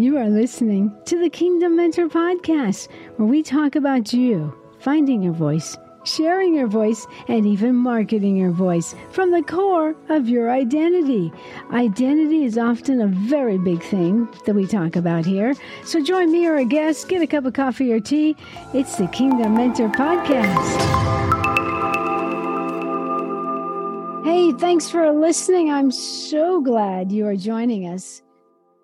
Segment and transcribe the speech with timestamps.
[0.00, 5.34] You are listening to the Kingdom Mentor Podcast, where we talk about you finding your
[5.34, 11.30] voice, sharing your voice, and even marketing your voice from the core of your identity.
[11.70, 15.52] Identity is often a very big thing that we talk about here.
[15.84, 18.36] So join me or a guest, get a cup of coffee or tea.
[18.72, 20.78] It's the Kingdom Mentor Podcast.
[24.24, 25.70] Hey, thanks for listening.
[25.70, 28.22] I'm so glad you are joining us.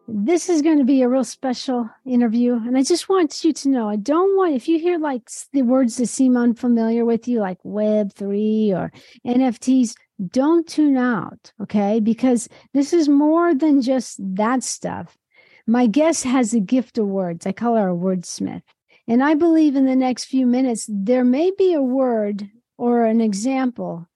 [0.08, 2.54] This is going to be a real special interview.
[2.54, 5.62] And I just want you to know I don't want, if you hear like the
[5.62, 8.92] words that seem unfamiliar with you, like Web3 or
[9.26, 9.94] NFTs,
[10.28, 11.98] don't tune out, okay?
[11.98, 15.18] Because this is more than just that stuff.
[15.66, 17.44] My guest has a gift of words.
[17.44, 18.62] I call her a wordsmith.
[19.08, 23.20] And I believe in the next few minutes, there may be a word or an
[23.20, 24.08] example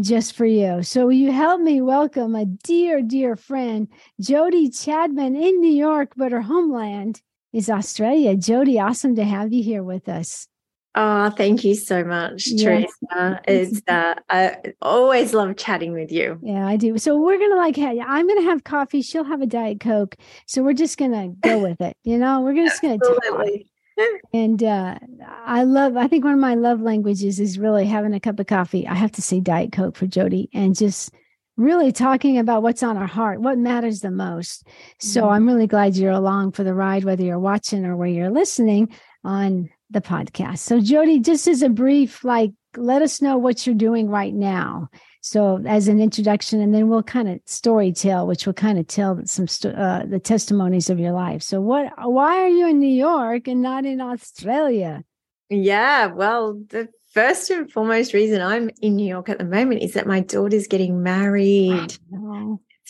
[0.00, 0.82] just for you.
[0.82, 3.88] So you help me welcome a dear, dear friend,
[4.20, 7.20] Jody Chadban in New York, but her homeland
[7.52, 8.36] is Australia.
[8.36, 10.46] Jody, awesome to have you here with us.
[10.94, 12.60] Oh, thank you so much, yes.
[12.60, 13.40] Theresa.
[13.46, 16.38] It's uh, I always love chatting with you.
[16.42, 16.98] Yeah, I do.
[16.98, 19.02] So we're gonna like, hey, I'm gonna have coffee.
[19.02, 20.16] She'll have a diet coke.
[20.46, 21.96] So we're just gonna go with it.
[22.02, 23.18] You know, we're just gonna talk
[24.32, 24.98] and uh,
[25.44, 28.46] I love, I think one of my love languages is really having a cup of
[28.46, 28.86] coffee.
[28.86, 31.12] I have to say Diet Coke for Jody and just
[31.56, 34.66] really talking about what's on our heart, what matters the most.
[35.00, 35.30] So mm-hmm.
[35.30, 38.94] I'm really glad you're along for the ride, whether you're watching or where you're listening
[39.24, 40.58] on the podcast.
[40.58, 44.88] So, Jody, just as a brief, like, let us know what you're doing right now
[45.28, 48.86] so as an introduction, and then we'll kind of story tell, which will kind of
[48.86, 51.42] tell some uh, the testimonies of your life.
[51.42, 51.92] So what?
[51.98, 55.04] Why are you in New York and not in Australia?
[55.50, 59.94] Yeah, well, the first and foremost reason I'm in New York at the moment is
[59.94, 61.98] that my daughter's getting married.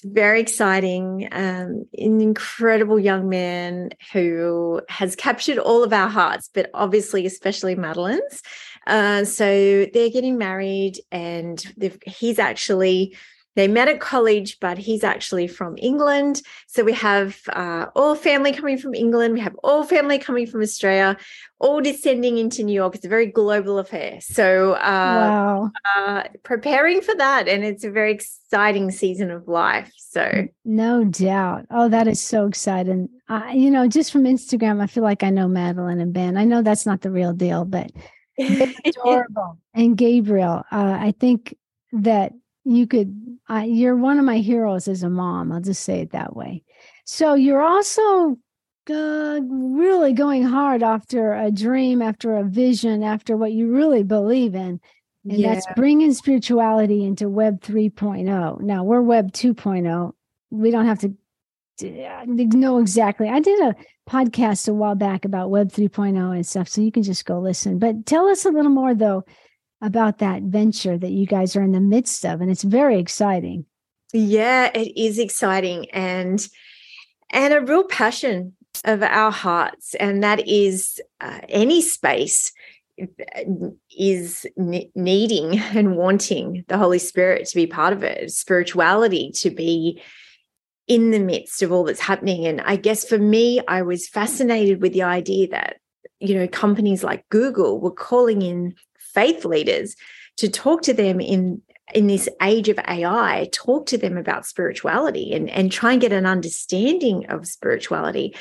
[0.01, 1.29] It's very exciting.
[1.33, 7.75] Um, an incredible young man who has captured all of our hearts, but obviously, especially
[7.75, 8.43] Madeline's.
[8.89, 11.63] Uh, so they're getting married, and
[12.07, 13.15] he's actually
[13.59, 16.43] they met at college, but he's actually from England.
[16.69, 19.35] So we have uh, all family coming from England.
[19.35, 21.17] We have all family coming from Australia,
[21.59, 22.95] all descending into New York.
[22.95, 24.21] It's a very global affair.
[24.21, 25.71] So uh, wow.
[25.97, 29.93] uh, preparing for that, and it's a very exciting season of life.
[29.97, 31.67] So no doubt.
[31.73, 33.09] Oh, that is so exciting.
[33.53, 36.37] you know, just from Instagram, I feel like I know Madeline and Ben.
[36.37, 37.91] I know that's not the real deal, but
[38.85, 39.59] adorable.
[39.75, 41.57] and Gabriel, uh, I think
[41.93, 42.33] that
[42.65, 45.53] you could, uh, you're one of my heroes as a mom.
[45.53, 46.63] I'll just say it that way.
[47.05, 48.37] So you're also
[48.91, 54.55] uh, really going hard after a dream, after a vision, after what you really believe
[54.55, 54.81] in.
[55.25, 55.55] And yeah.
[55.55, 58.61] that's bringing spirituality into Web 3.0.
[58.61, 60.13] Now we're Web 2.0.
[60.51, 61.15] We don't have to
[61.83, 63.29] know exactly.
[63.29, 63.75] I did a
[64.09, 67.79] podcast a while back about Web 3.0 and stuff, so you can just go listen.
[67.79, 69.25] But tell us a little more, though,
[69.81, 73.67] about that venture that you guys are in the midst of, and it's very exciting.
[74.13, 76.47] Yeah, it is exciting, and
[77.31, 82.53] and a real passion of our hearts, and that is uh, any space
[83.97, 90.03] is needing and wanting the Holy Spirit to be part of it, spirituality to be
[90.89, 92.47] in the midst of all that's happening.
[92.47, 95.77] And I guess for me, I was fascinated with the idea that,
[96.19, 99.95] you know, companies like Google were calling in faith leaders
[100.39, 101.63] to talk to them in
[101.95, 106.13] in this age of AI, talk to them about spirituality and, and try and get
[106.13, 108.37] an understanding of spirituality.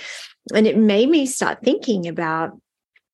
[0.54, 2.60] And it made me start thinking about,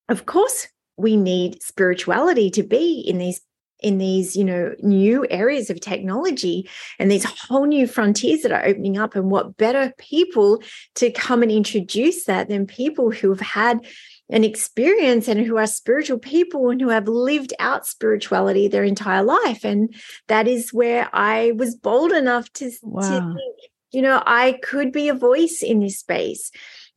[0.10, 0.68] of course,
[0.98, 3.42] we need spirituality to be in these
[3.84, 6.68] in these you know new areas of technology
[6.98, 10.64] and these whole new frontiers that are opening up and what better people
[10.96, 13.86] to come and introduce that than people who have had
[14.30, 19.24] an experience and who are spiritual people and who have lived out spirituality their entire
[19.24, 19.94] life and
[20.28, 23.02] that is where i was bold enough to, wow.
[23.02, 23.56] to think
[23.92, 26.52] you know i could be a voice in this space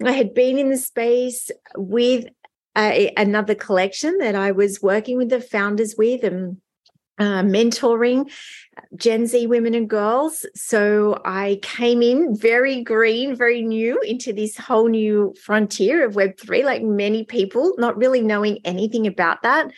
[0.04, 2.26] i had been in the space with
[2.76, 6.58] another collection that I was working with the founders with and
[7.18, 8.30] uh, mentoring
[8.94, 10.44] Gen Z women and girls.
[10.54, 16.64] So I came in very green, very new into this whole new frontier of Web3,
[16.64, 19.70] like many people, not really knowing anything about that.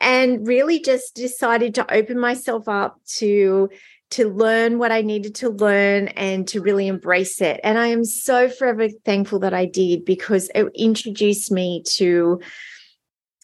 [0.00, 3.68] And really just decided to open myself up to
[4.12, 7.60] to learn what I needed to learn and to really embrace it.
[7.62, 12.40] And I am so forever thankful that I did because it introduced me to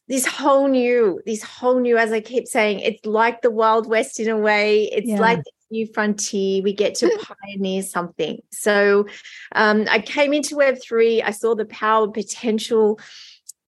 [0.09, 4.21] this whole new, this whole new, as I keep saying, it's like the Wild West
[4.21, 4.85] in a way.
[4.85, 5.21] It's yeah.
[5.21, 6.63] like new frontier.
[6.63, 8.41] We get to pioneer something.
[8.53, 9.07] So
[9.53, 13.01] um, I came into Web3, I saw the power, potential,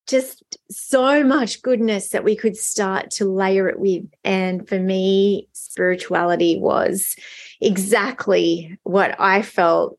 [0.06, 4.06] just so much goodness that we could start to layer it with.
[4.25, 7.14] And for me, spirituality was
[7.61, 9.99] exactly what I felt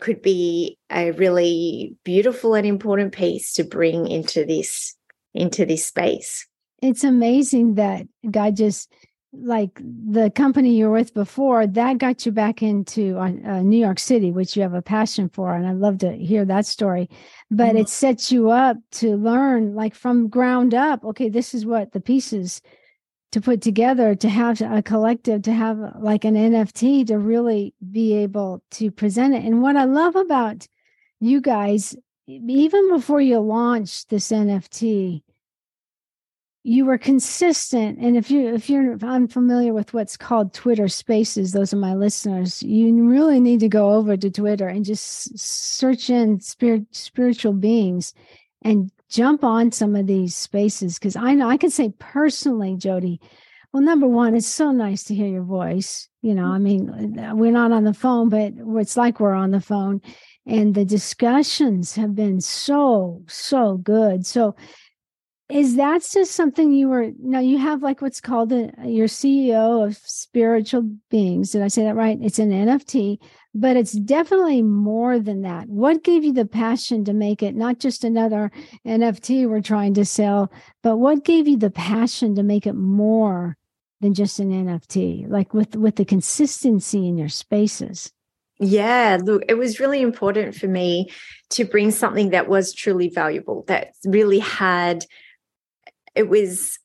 [0.00, 4.93] could be a really beautiful and important piece to bring into this
[5.34, 6.46] into this space
[6.84, 8.92] it's amazing that God just
[9.32, 13.78] like the company you were with before that got you back into uh, uh, New
[13.78, 17.08] York City, which you have a passion for, and I'd love to hear that story.
[17.50, 17.78] But mm-hmm.
[17.78, 21.04] it sets you up to learn, like from ground up.
[21.04, 22.60] Okay, this is what the pieces
[23.32, 28.14] to put together to have a collective, to have like an NFT to really be
[28.14, 29.42] able to present it.
[29.42, 30.68] And what I love about
[31.18, 31.96] you guys,
[32.28, 35.23] even before you launched this NFT,
[36.66, 37.98] you were consistent.
[37.98, 42.62] And if you if you're unfamiliar with what's called twitter spaces those are my listeners
[42.62, 48.14] you really need to go over to twitter and just search in spirit spiritual beings
[48.62, 50.98] and jump on some of these spaces.
[50.98, 53.20] Because i know i can say personally jody
[53.72, 56.08] well number one it's so nice to hear your voice.
[56.22, 59.60] You know i mean we're not on the phone but it's like we're on the
[59.60, 60.00] phone.
[60.46, 64.24] And the discussions have been so so good.
[64.26, 64.56] So
[65.50, 69.86] is that just something you were now you have like what's called a, your ceo
[69.86, 71.52] of spiritual beings.
[71.52, 72.18] Did i say that right?
[72.20, 73.18] It's an nft
[73.56, 75.68] but it's definitely more than that.
[75.68, 77.54] What gave you the passion to make it?
[77.54, 78.50] Not just another
[78.86, 80.50] nft we're trying to sell
[80.82, 83.56] but what gave you the passion to make it more
[84.00, 88.12] than just an nft like with with the consistency in your spaces?
[88.60, 91.10] Yeah, look, it was really important for me
[91.50, 95.04] to bring something that was truly valuable, that really had
[96.14, 96.78] it was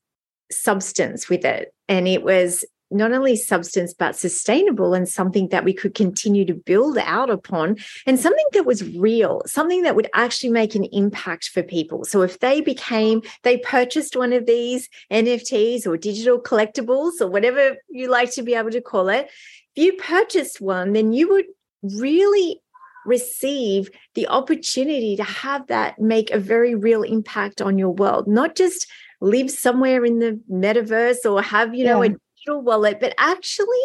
[0.51, 1.73] substance with it.
[1.87, 6.53] And it was not only substance, but sustainable and something that we could continue to
[6.53, 11.49] build out upon and something that was real, something that would actually make an impact
[11.49, 12.03] for people.
[12.03, 17.77] So if they became, they purchased one of these NFTs or digital collectibles or whatever
[17.89, 19.29] you like to be able to call it,
[19.75, 21.45] if you purchased one, then you would
[21.83, 22.59] really
[23.05, 28.55] receive the opportunity to have that make a very real impact on your world, not
[28.55, 28.87] just
[29.21, 33.77] live somewhere in the metaverse or have, you know, a digital wallet, but actually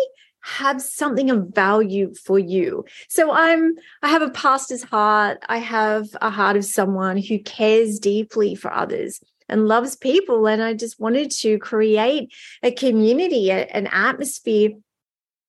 [0.43, 2.85] have something of value for you.
[3.09, 5.39] So I'm I have a pastor's heart.
[5.49, 10.63] I have a heart of someone who cares deeply for others and loves people and
[10.63, 12.33] I just wanted to create
[12.63, 14.71] a community, a, an atmosphere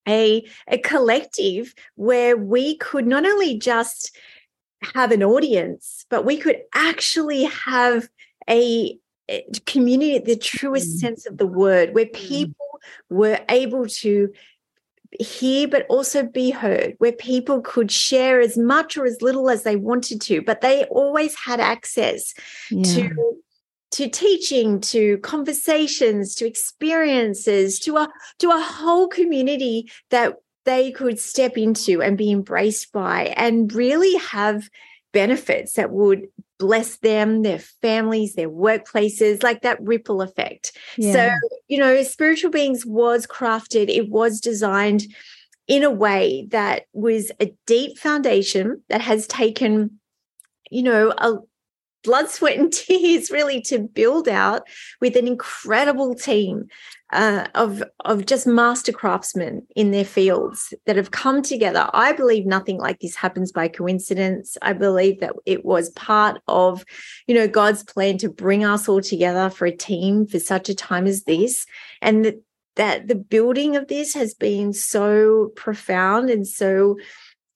[0.07, 4.15] a, a collective where we could not only just
[4.93, 8.07] have an audience, but we could actually have
[8.49, 8.97] a,
[9.65, 10.99] community the truest mm.
[10.99, 12.13] sense of the word where mm.
[12.13, 12.79] people
[13.09, 14.31] were able to
[15.19, 19.63] hear but also be heard where people could share as much or as little as
[19.63, 22.33] they wanted to but they always had access
[22.69, 22.83] yeah.
[22.83, 23.37] to
[23.91, 30.35] to teaching to conversations to experiences to a to a whole community that
[30.65, 34.69] they could step into and be embraced by and really have
[35.13, 40.77] benefits that would bless them, their families, their workplaces, like that ripple effect.
[40.97, 41.13] Yeah.
[41.13, 45.05] So, you know, spiritual beings was crafted, it was designed
[45.67, 49.99] in a way that was a deep foundation that has taken,
[50.69, 51.37] you know, a
[52.05, 54.67] blood, sweat, and tears really to build out
[55.01, 56.67] with an incredible team
[57.13, 61.89] uh, of of just master craftsmen in their fields that have come together.
[61.93, 64.57] I believe nothing like this happens by coincidence.
[64.61, 66.83] I believe that it was part of,
[67.27, 70.75] you know, God's plan to bring us all together for a team for such a
[70.75, 71.65] time as this,
[72.01, 72.41] and that
[72.75, 76.97] that the building of this has been so profound and so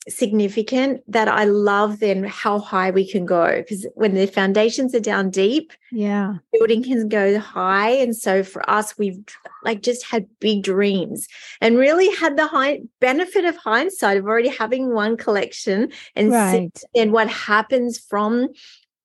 [0.10, 5.00] significant that I love then how high we can go because when the foundations are
[5.00, 7.90] down deep, yeah, building can go high.
[7.90, 9.24] And so for us, we've
[9.64, 11.28] like just had big dreams
[11.62, 16.84] and really had the high benefit of hindsight of already having one collection and right.
[16.96, 18.50] and what happens from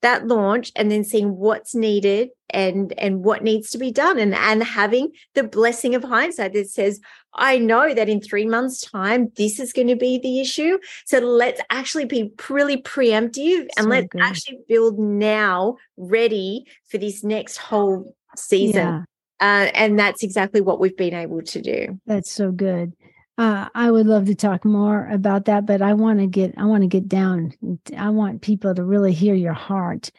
[0.05, 4.35] that launch and then seeing what's needed and and what needs to be done and
[4.35, 7.01] and having the blessing of hindsight that says
[7.33, 11.21] i know that in 3 months time this is going to be the issue so
[11.21, 14.21] let's actually be really preemptive so and let's good.
[14.21, 19.07] actually build now ready for this next whole season
[19.41, 19.67] yeah.
[19.67, 22.93] uh, and that's exactly what we've been able to do that's so good
[23.37, 26.65] uh, I would love to talk more about that, but I want to get I
[26.67, 27.53] want to get down.
[27.97, 30.11] I want people to really hear your heart,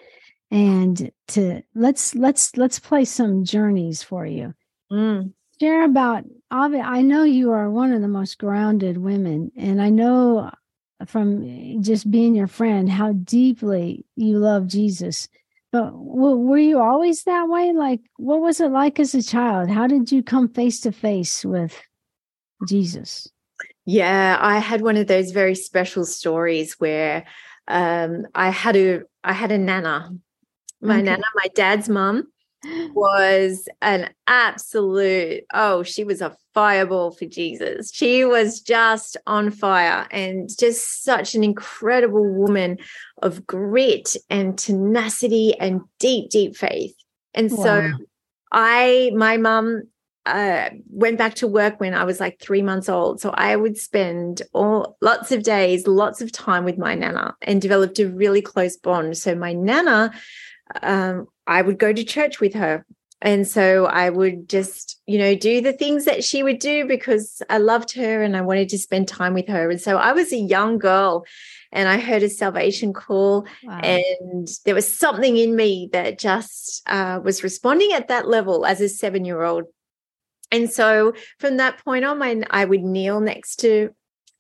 [0.52, 4.54] and to let's let's let's play some journeys for you.
[4.92, 5.34] Mm.
[5.60, 10.52] share about i know you are one of the most grounded women and i know
[11.08, 15.28] from just being your friend how deeply you love jesus
[15.72, 19.88] but were you always that way like what was it like as a child how
[19.88, 21.82] did you come face to face with
[22.68, 23.30] jesus
[23.86, 27.26] yeah i had one of those very special stories where
[27.68, 30.12] um, i had a i had a nana
[30.82, 31.04] my okay.
[31.04, 32.28] nana my dad's mom
[32.94, 40.08] was an absolute oh she was a fireball for jesus she was just on fire
[40.12, 42.78] and just such an incredible woman
[43.22, 46.96] of grit and tenacity and deep deep faith
[47.34, 47.64] and wow.
[47.64, 47.92] so
[48.52, 49.84] i my mom
[50.26, 53.22] uh, went back to work when I was like three months old.
[53.22, 57.62] So I would spend all lots of days, lots of time with my nana, and
[57.62, 59.18] developed a really close bond.
[59.18, 60.12] So my nana
[60.82, 62.86] um, I would go to church with her.
[63.22, 67.42] And so I would just, you know, do the things that she would do because
[67.50, 69.70] I loved her and I wanted to spend time with her.
[69.70, 71.26] And so I was a young girl
[71.72, 73.80] and I heard a salvation call, wow.
[73.80, 78.80] and there was something in me that just uh, was responding at that level as
[78.80, 79.66] a seven year old.
[80.52, 83.90] And so from that point on, my, I would kneel next to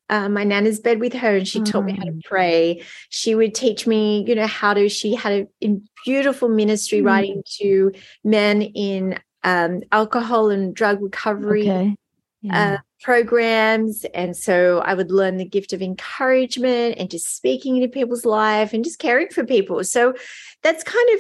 [0.09, 1.71] uh, my nana's bed with her and she mm.
[1.71, 2.23] taught me how to mm.
[2.23, 2.83] pray.
[3.09, 7.05] She would teach me, you know, how to, she had a beautiful ministry mm.
[7.05, 7.91] writing to
[8.23, 11.95] men in um, alcohol and drug recovery okay.
[12.41, 12.73] yeah.
[12.73, 14.05] uh, programs.
[14.13, 18.73] And so I would learn the gift of encouragement and just speaking into people's life
[18.73, 19.83] and just caring for people.
[19.83, 20.13] So
[20.63, 21.19] that's kind of,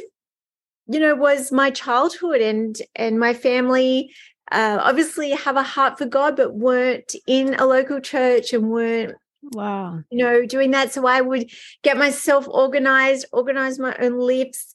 [0.87, 4.11] you know, was my childhood and and my family
[4.51, 9.15] uh, obviously have a heart for God, but weren't in a local church and weren't
[9.53, 10.01] wow.
[10.09, 10.93] you know doing that.
[10.93, 11.49] So i would
[11.83, 14.73] get myself organized organize my own lips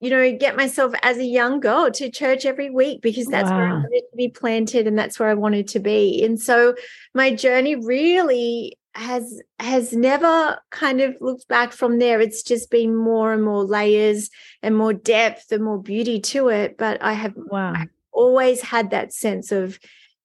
[0.00, 3.56] you know get myself as a young girl to church every week because that's wow.
[3.56, 6.22] where i wanted to be planted and that's where i wanted to be.
[6.24, 6.74] And so
[7.14, 12.20] my journey really has has never kind of looked back from there.
[12.20, 14.30] It's just been more and more layers
[14.62, 17.74] and more depth and more beauty to it but i have wow
[18.18, 19.78] always had that sense of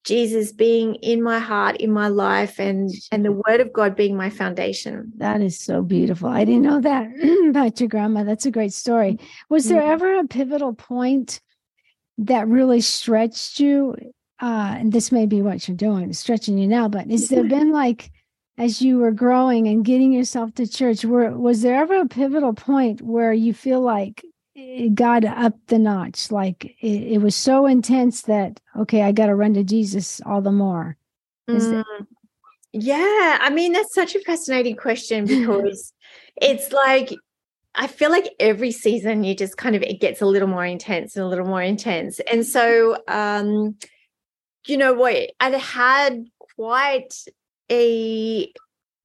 [0.04, 4.18] Jesus being in my heart, in my life, and and the Word of God being
[4.18, 5.14] my foundation.
[5.18, 6.28] That is so beautiful.
[6.28, 7.08] I didn't know that
[7.50, 8.24] about your grandma.
[8.24, 9.18] That's a great story.
[9.50, 11.40] Was there ever a pivotal point
[12.18, 13.96] that really stretched you?
[14.42, 16.90] Uh, and this may be what you're doing, stretching you now.
[16.90, 18.12] But has there been like,
[18.58, 22.54] as you were growing and getting yourself to church, where was there ever a pivotal
[22.54, 24.22] point where you feel like
[24.56, 26.32] it got up the notch.
[26.32, 30.42] Like it, it was so intense that okay, I got to run to Jesus all
[30.42, 30.98] the more.
[31.50, 31.84] Mm.
[32.72, 35.94] yeah, I mean that's such a fascinating question because
[36.42, 37.14] it's like
[37.76, 41.16] I feel like every season you just kind of it gets a little more intense
[41.16, 43.76] and a little more intense, and so um,
[44.68, 47.14] you know what I had quite
[47.72, 48.52] a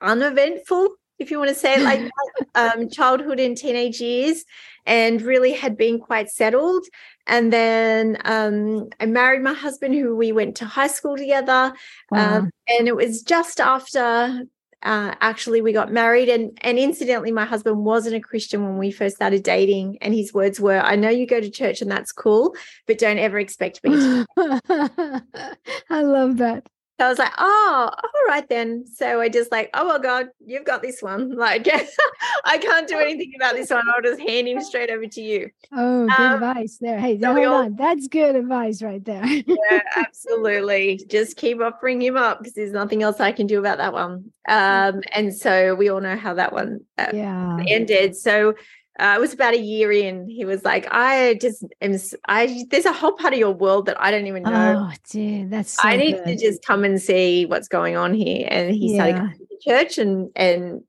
[0.00, 2.10] uneventful if you want to say it like
[2.54, 4.44] um, childhood and teenage years
[4.86, 6.84] and really had been quite settled.
[7.26, 11.74] And then um, I married my husband, who we went to high school together.
[12.10, 12.38] Wow.
[12.38, 14.44] Um, and it was just after
[14.82, 16.28] uh, actually we got married.
[16.28, 19.98] And, and incidentally, my husband wasn't a Christian when we first started dating.
[20.00, 22.54] And his words were, I know you go to church and that's cool,
[22.86, 24.26] but don't ever expect me to.
[25.90, 26.66] I love that.
[26.98, 28.84] So I was like, oh, all right then.
[28.84, 31.36] So I just like, oh well, God, you've got this one.
[31.38, 31.68] Like,
[32.44, 33.84] I can't do anything about this one.
[33.94, 35.50] I'll just hand him straight over to you.
[35.72, 36.98] Oh, good um, advice there.
[36.98, 37.76] Hey, so hold all, on.
[37.76, 39.24] That's good advice right there.
[39.46, 41.00] yeah, absolutely.
[41.08, 44.32] Just keep offering him up because there's nothing else I can do about that one.
[44.48, 47.58] Um, and so we all know how that one uh, yeah.
[47.68, 48.16] ended.
[48.16, 48.54] So
[48.98, 50.28] uh, it was about a year in.
[50.28, 54.00] He was like, I just am, I, there's a whole part of your world that
[54.00, 54.88] I don't even know.
[54.90, 55.46] Oh, dear.
[55.46, 56.24] That's, so I need good.
[56.26, 58.48] to just come and see what's going on here.
[58.50, 58.96] And he yeah.
[58.96, 60.82] started coming to church and, and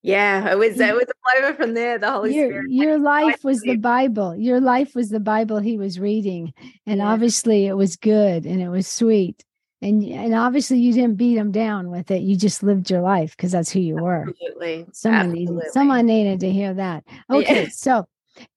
[0.00, 1.98] yeah, it was, it was a flavor from there.
[1.98, 2.70] The Holy your, Spirit.
[2.70, 4.34] Your life was the Bible.
[4.34, 6.54] Your life was the Bible he was reading.
[6.86, 7.08] And yeah.
[7.08, 9.44] obviously it was good and it was sweet
[9.82, 13.36] and and obviously you didn't beat them down with it you just lived your life
[13.36, 15.54] because that's who you were absolutely someone absolutely.
[15.54, 17.68] needed someone needed to hear that okay yeah.
[17.70, 18.06] so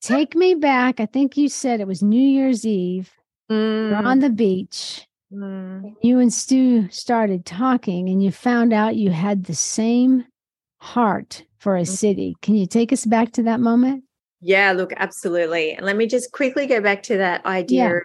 [0.01, 3.11] take me back i think you said it was new year's eve
[3.51, 3.89] mm.
[3.89, 5.93] you're on the beach mm.
[6.01, 10.23] you and stu started talking and you found out you had the same
[10.79, 11.87] heart for a mm.
[11.87, 14.03] city can you take us back to that moment
[14.41, 17.99] yeah look absolutely and let me just quickly go back to that idea yeah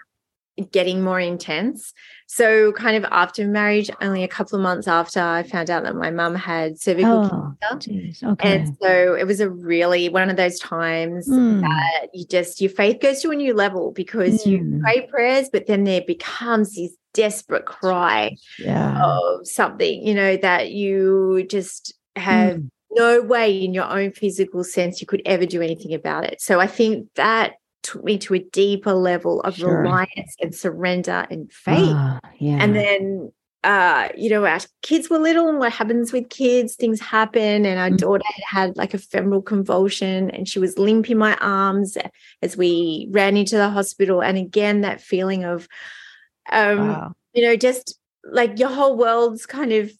[0.72, 1.92] getting more intense.
[2.32, 5.96] So, kind of after marriage, only a couple of months after, I found out that
[5.96, 7.90] my mum had cervical Oh, cancer.
[7.90, 8.22] geez.
[8.22, 8.56] Okay.
[8.56, 11.62] And so it was a really one of those times Mm.
[11.62, 14.80] that you just your faith goes to a new level because you Mm.
[14.80, 19.02] pray prayers, but then there becomes this desperate cry yeah.
[19.04, 22.68] of something, you know, that you just have Mm.
[22.92, 26.40] no way in your own physical sense you could ever do anything about it.
[26.40, 29.82] So I think that took me to a deeper level of Sure.
[29.82, 31.94] reliance and surrender and faith.
[31.96, 32.58] Ah, yeah.
[32.60, 33.32] And then
[33.62, 37.66] uh, you know, our kids were little, and what happens with kids, things happen.
[37.66, 37.98] And our Mm.
[37.98, 41.98] daughter had had like a febrile convulsion, and she was limp in my arms
[42.40, 44.22] as we ran into the hospital.
[44.22, 45.68] And again, that feeling of,
[46.50, 47.12] um, wow.
[47.34, 49.92] you know, just like your whole world's kind of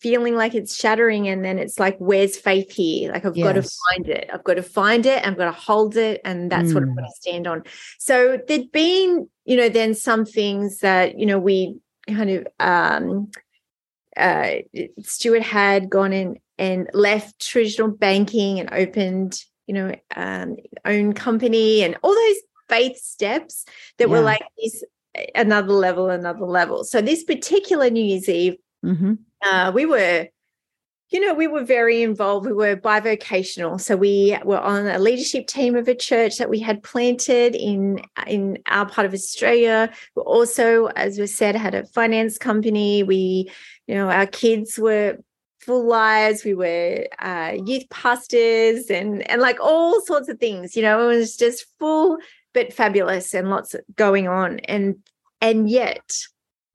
[0.00, 3.12] feeling like it's shattering and then it's like where's faith here?
[3.12, 4.30] Like i've got to find it.
[4.32, 6.94] I've got to find it i've got to hold it and that's what i'm Mm.
[6.96, 7.62] going to stand on.
[7.98, 11.76] So there'd been you know then some things that you know we
[12.06, 13.30] kind of um
[14.16, 14.56] uh
[15.00, 21.82] stuart had gone in and left traditional banking and opened you know um own company
[21.82, 22.36] and all those
[22.68, 23.64] faith steps
[23.98, 24.84] that were like this
[25.34, 26.84] another level another level.
[26.84, 29.14] So this particular new year's eve hmm
[29.44, 30.28] uh, we were,
[31.10, 32.46] you know, we were very involved.
[32.46, 36.60] We were bivocational, so we were on a leadership team of a church that we
[36.60, 39.90] had planted in in our part of Australia.
[40.16, 43.02] We also, as we said, had a finance company.
[43.02, 43.50] We,
[43.86, 45.18] you know, our kids were
[45.60, 46.44] full lives.
[46.44, 50.76] We were uh, youth pastors and and like all sorts of things.
[50.76, 52.18] You know, it was just full
[52.52, 54.60] but fabulous and lots going on.
[54.60, 54.96] And
[55.40, 56.16] and yet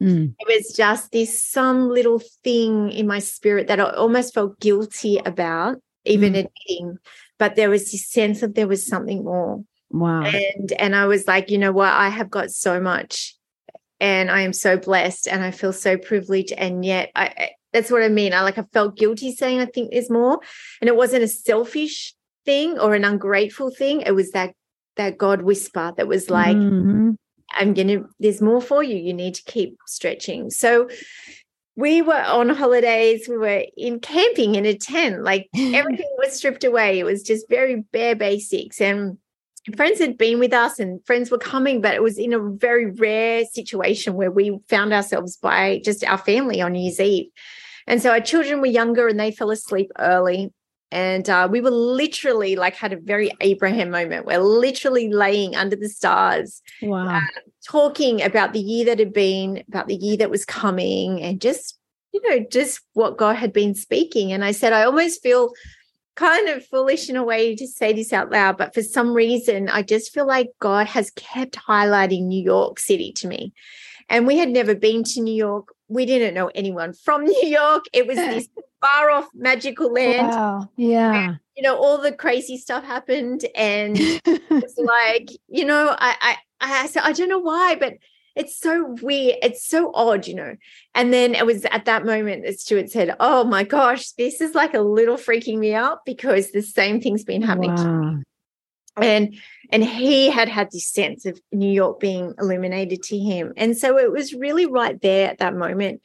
[0.02, 0.34] Mm.
[0.40, 5.18] it was just this some little thing in my spirit that I almost felt guilty
[5.18, 6.46] about even Mm.
[6.46, 6.98] admitting
[7.38, 10.24] but there was this sense of there was something more Wow.
[10.24, 13.36] and and I was like you know what I have got so much
[14.00, 18.02] and I am so blessed and I feel so privileged and yet I that's what
[18.02, 20.40] I mean I like I felt guilty saying I think there's more
[20.80, 22.14] and it wasn't a selfish
[22.46, 24.54] thing or an ungrateful thing it was that
[24.96, 27.18] that God whisper that was like Mhm.
[27.52, 28.96] I'm going to, there's more for you.
[28.96, 30.50] You need to keep stretching.
[30.50, 30.90] So
[31.76, 33.28] we were on holidays.
[33.30, 37.00] We were in camping in a tent, like everything was stripped away.
[37.00, 38.82] It was just very bare basics.
[38.82, 39.18] And
[39.76, 42.92] friends had been with us and friends were coming, but it was in a very
[42.92, 47.28] rare situation where we found ourselves by just our family on New Year's Eve.
[47.88, 50.54] And so our children were younger and they fell asleep early.
[50.92, 54.26] And uh, we were literally like had a very Abraham moment.
[54.26, 57.22] We're literally laying under the stars wow.
[57.68, 61.78] talking about the year that had been, about the year that was coming, and just,
[62.12, 64.32] you know, just what God had been speaking.
[64.32, 65.54] And I said, I almost feel
[66.16, 69.70] kind of foolish in a way to say this out loud, but for some reason,
[69.70, 73.54] I just feel like God has kept highlighting New York City to me.
[74.10, 75.74] And we had never been to New York.
[75.90, 77.86] We didn't know anyone from New York.
[77.94, 78.48] It was this
[78.82, 80.30] far off magical land.
[80.30, 80.70] Wow.
[80.78, 81.36] Yeah.
[81.58, 83.46] You know, all the crazy stuff happened.
[83.54, 83.98] And
[84.50, 86.36] it's like you know I, I
[86.84, 87.94] i said i don't know why but
[88.36, 90.56] it's so weird it's so odd you know
[90.96, 94.56] and then it was at that moment that stuart said oh my gosh this is
[94.56, 98.22] like a little freaking me out because the same thing's been happening to me." wow.
[99.04, 99.36] And
[99.72, 103.54] and he had had this sense of new york being illuminated to him.
[103.58, 106.02] And so it was really right there at that moment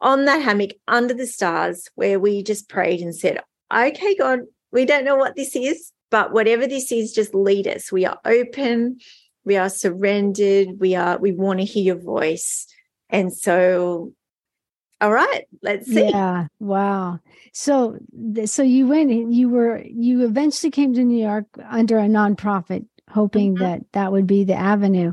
[0.00, 3.40] on that hammock under the stars where we just prayed and said
[3.74, 7.92] okay god we don't know what this is but whatever this is just lead us.
[7.92, 8.98] We are open.
[9.44, 10.80] We are surrendered.
[10.80, 12.66] We are we want to hear your voice.
[13.10, 14.12] And so
[15.00, 16.46] all right let's see Yeah.
[16.60, 17.20] Wow.
[17.52, 17.98] So,
[18.44, 19.10] so you went.
[19.32, 19.82] You were.
[19.84, 23.58] You eventually came to New York under a nonprofit, hoping Mhm.
[23.60, 25.12] that that would be the avenue.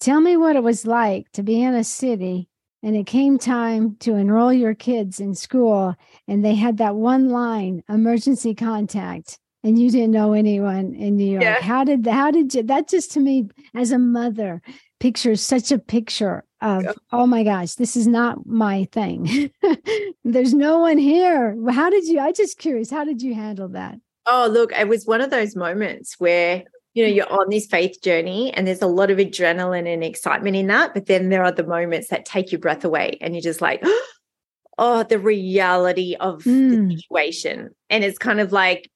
[0.00, 2.48] Tell me what it was like to be in a city,
[2.82, 5.94] and it came time to enroll your kids in school,
[6.28, 11.30] and they had that one line, emergency contact, and you didn't know anyone in New
[11.32, 11.44] York.
[11.44, 11.60] Yeah.
[11.62, 12.62] How did how did you?
[12.64, 14.60] That just to me, as a mother,
[15.00, 16.92] pictures such a picture of Yeah.
[17.10, 19.50] oh my gosh this is not my thing
[20.24, 23.96] there's no one here how did you i just curious how did you handle that
[24.26, 26.62] Oh, look, it was one of those moments where,
[26.94, 30.54] you know, you're on this faith journey and there's a lot of adrenaline and excitement
[30.54, 30.92] in that.
[30.94, 33.82] But then there are the moments that take your breath away and you're just like,
[34.78, 36.96] oh, the reality of the Mm.
[37.00, 37.70] situation.
[37.88, 38.88] And it's kind of like,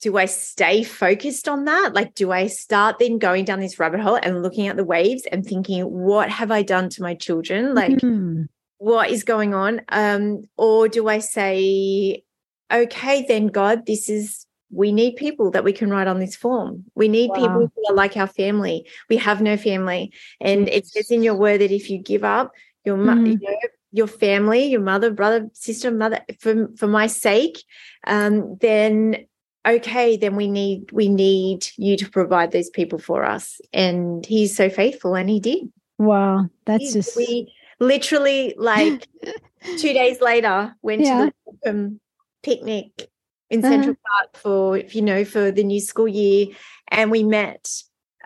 [0.00, 1.94] do I stay focused on that?
[1.94, 5.22] Like, do I start then going down this rabbit hole and looking at the waves
[5.30, 7.74] and thinking, what have I done to my children?
[7.74, 8.48] Like, Mm.
[8.78, 9.80] what is going on?
[9.88, 12.24] Um, or do I say,
[12.72, 16.84] okay, then God, this is we need people that we can write on this form.
[16.94, 17.36] We need wow.
[17.36, 18.86] people who are like our family.
[19.08, 20.12] We have no family.
[20.40, 22.52] And it says in your word that if you give up
[22.84, 23.26] your, mm.
[23.26, 23.56] you know,
[23.92, 27.62] your family, your mother, brother, sister, mother, for, for my sake,
[28.06, 29.26] um, then
[29.66, 33.60] okay, then we need we need you to provide those people for us.
[33.72, 35.70] And he's so faithful and he did.
[35.98, 36.48] Wow.
[36.64, 39.08] That's just we literally like
[39.78, 41.26] two days later went yeah.
[41.26, 42.00] to the um,
[42.42, 43.10] picnic
[43.50, 43.72] in uh-huh.
[43.74, 43.96] Central.
[44.06, 46.48] Park for if you know for the new school year,
[46.88, 47.68] and we met.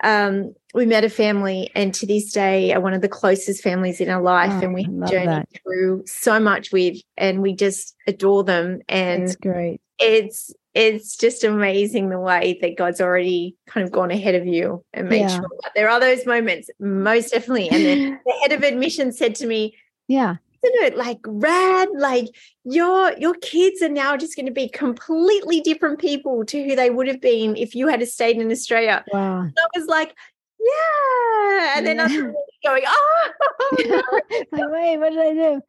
[0.03, 4.01] Um, we met a family, and to this day, are one of the closest families
[4.01, 5.49] in our life, oh, and we journeyed that.
[5.63, 8.81] through so much with, and we just adore them.
[8.89, 9.83] And it's great.
[9.99, 14.85] It's it's just amazing the way that God's already kind of gone ahead of you
[14.93, 15.29] and made yeah.
[15.29, 17.69] sure that there are those moments, most definitely.
[17.71, 19.75] And then the head of admission said to me,
[20.07, 21.89] "Yeah, isn't it like rad?
[21.97, 22.27] Like
[22.65, 26.91] your your kids are now just going to be completely different people to who they
[26.91, 29.05] would have been if you had stayed in Australia.
[29.13, 29.47] Wow.
[29.47, 30.15] So I was like,
[30.61, 31.75] yeah.
[31.77, 31.95] And yeah.
[31.95, 33.31] then I'm going, oh,
[34.53, 35.63] like, wait, what did I do?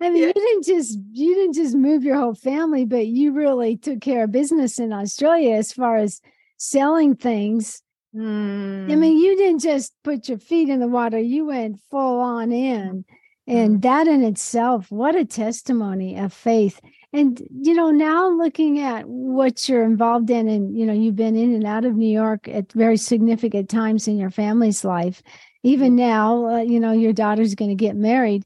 [0.00, 0.28] I mean, yeah.
[0.28, 4.24] you didn't just you didn't just move your whole family, but you really took care
[4.24, 6.20] of business in Australia as far as
[6.56, 7.82] selling things.
[8.14, 8.90] Mm.
[8.90, 12.52] I mean, you didn't just put your feet in the water; you went full on
[12.52, 13.04] in.
[13.48, 13.82] And mm.
[13.82, 16.80] that in itself, what a testimony of faith.
[17.14, 21.34] And, you know, now looking at what you're involved in, and, you know, you've been
[21.34, 25.22] in and out of New York at very significant times in your family's life.
[25.62, 25.96] Even mm.
[25.96, 28.42] now, uh, you know, your daughter's going to get married.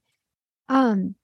[0.69, 1.17] Um,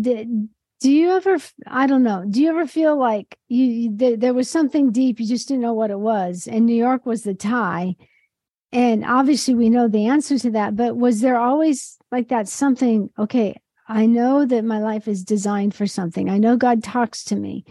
[0.00, 0.48] did,
[0.80, 4.48] do you ever, I don't know, do you ever feel like you, th- there was
[4.48, 6.46] something deep, you just didn't know what it was?
[6.46, 7.96] And New York was the tie.
[8.72, 10.76] And obviously, we know the answer to that.
[10.76, 13.10] But was there always like that something?
[13.18, 16.28] Okay, I know that my life is designed for something.
[16.28, 17.64] I know God talks to me.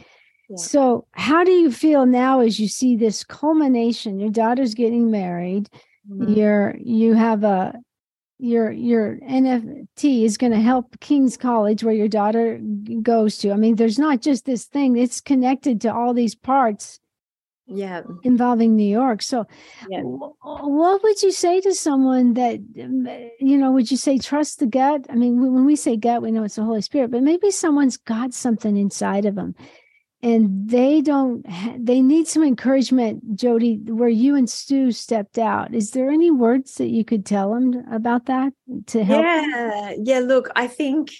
[0.50, 0.58] Yeah.
[0.58, 4.20] So, how do you feel now as you see this culmination?
[4.20, 5.70] Your daughter's getting married.
[6.10, 6.34] Mm-hmm.
[6.34, 7.76] You're you have a
[8.38, 12.60] your your NFT is going to help King's College where your daughter
[13.02, 13.52] goes to.
[13.52, 17.00] I mean, there's not just this thing; it's connected to all these parts
[17.68, 19.46] yeah involving new york so
[19.90, 20.02] yeah.
[20.02, 22.60] what would you say to someone that
[23.40, 26.32] you know would you say trust the gut i mean when we say gut we
[26.32, 29.56] know it's the holy spirit but maybe someone's got something inside of them
[30.26, 31.46] and they don't
[31.78, 36.76] they need some encouragement jody where you and stu stepped out is there any words
[36.76, 38.52] that you could tell them about that
[38.88, 40.04] to help yeah them?
[40.04, 41.12] yeah look i think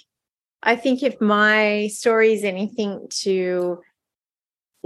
[0.62, 3.78] i think if my story is anything to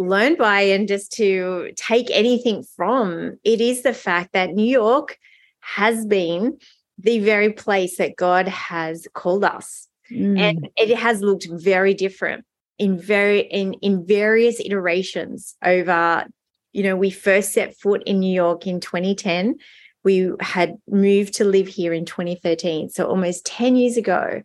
[0.01, 5.19] learn by and just to take anything from, it is the fact that New York
[5.61, 6.59] has been
[6.99, 9.89] the very place that God has called us.
[10.11, 10.39] Mm.
[10.39, 12.45] And it has looked very different
[12.81, 16.27] in very in in various iterations over
[16.73, 19.57] you know we first set foot in New York in 2010
[20.03, 24.43] we had moved to live here in 2013 so almost 10 years ago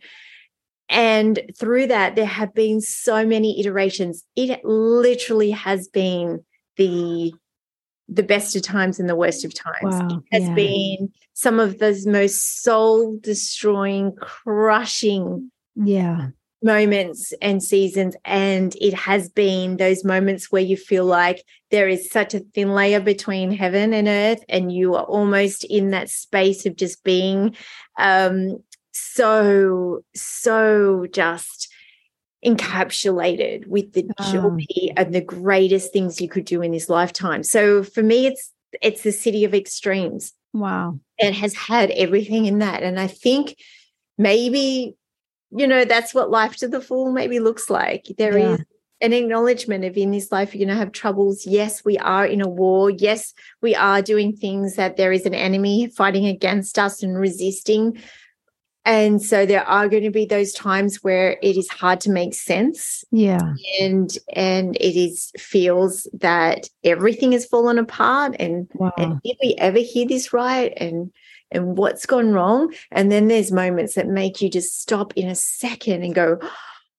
[0.88, 4.22] and through that, there have been so many iterations.
[4.36, 6.44] It literally has been
[6.76, 7.32] the
[8.08, 9.76] the best of times and the worst of times.
[9.82, 10.54] Wow, it has yeah.
[10.54, 16.28] been some of those most soul destroying, crushing yeah
[16.66, 22.10] moments and seasons and it has been those moments where you feel like there is
[22.10, 26.66] such a thin layer between heaven and earth and you are almost in that space
[26.66, 27.56] of just being
[27.98, 28.58] um
[28.96, 31.68] so, so just
[32.44, 34.32] encapsulated with the oh.
[34.32, 37.42] joy and the greatest things you could do in this lifetime.
[37.42, 38.52] So for me, it's
[38.82, 40.32] it's the city of extremes.
[40.52, 40.98] Wow.
[41.18, 42.82] It has had everything in that.
[42.82, 43.56] And I think
[44.16, 44.96] maybe,
[45.56, 48.06] you know, that's what life to the full maybe looks like.
[48.18, 48.54] There yeah.
[48.54, 48.64] is
[49.00, 52.40] an acknowledgement of in this life you're going to have troubles yes we are in
[52.40, 57.02] a war yes we are doing things that there is an enemy fighting against us
[57.02, 57.94] and resisting
[58.86, 62.34] and so there are going to be those times where it is hard to make
[62.34, 63.04] sense.
[63.10, 63.40] Yeah.
[63.80, 68.92] And and it is feels that everything has fallen apart and, wow.
[68.96, 70.72] and did we ever hear this right?
[70.76, 71.10] And
[71.50, 72.74] and what's gone wrong?
[72.90, 76.38] And then there's moments that make you just stop in a second and go,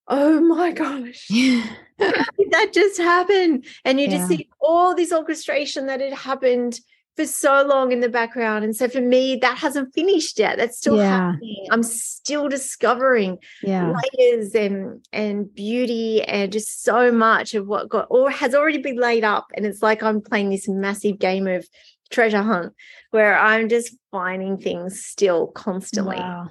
[0.08, 1.28] oh my gosh.
[1.98, 3.66] that just happened?
[3.84, 4.18] And you yeah.
[4.18, 6.80] just see all this orchestration that had happened
[7.18, 8.64] for so long in the background.
[8.64, 10.58] And so for me, that hasn't finished yet.
[10.58, 11.32] That's still yeah.
[11.32, 11.66] happening.
[11.72, 13.92] I'm still discovering yeah.
[13.92, 18.98] layers and and beauty and just so much of what got or has already been
[18.98, 19.48] laid up.
[19.56, 21.68] And it's like I'm playing this massive game of
[22.10, 22.74] treasure hunt
[23.12, 26.17] where I'm just finding things still constantly.
[26.17, 26.50] Wow.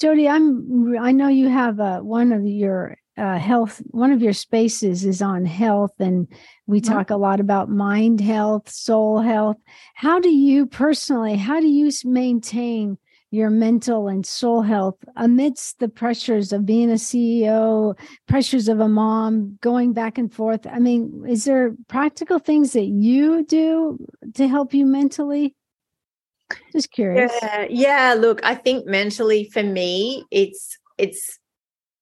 [0.00, 3.80] Jody, I'm I know you have uh, one of your uh, health.
[3.90, 6.28] One of your spaces is on health, and
[6.66, 6.92] we mm-hmm.
[6.92, 9.56] talk a lot about mind health, soul health.
[9.94, 11.36] How do you personally?
[11.36, 12.98] How do you maintain
[13.36, 17.96] your mental and soul health amidst the pressures of being a CEO,
[18.26, 20.66] pressures of a mom, going back and forth?
[20.66, 23.98] I mean, is there practical things that you do
[24.34, 25.54] to help you mentally?
[26.72, 27.32] Just curious.
[27.42, 28.14] Yeah, yeah.
[28.14, 31.38] Look, I think mentally for me, it's it's